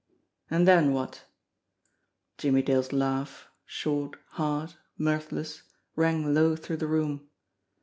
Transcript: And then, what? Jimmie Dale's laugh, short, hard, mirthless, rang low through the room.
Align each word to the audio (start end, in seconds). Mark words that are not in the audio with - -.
And 0.49 0.67
then, 0.67 0.93
what? 0.93 1.25
Jimmie 2.39 2.63
Dale's 2.63 2.91
laugh, 2.91 3.49
short, 3.67 4.15
hard, 4.29 4.73
mirthless, 4.97 5.61
rang 5.95 6.33
low 6.33 6.55
through 6.55 6.77
the 6.77 6.87
room. 6.87 7.29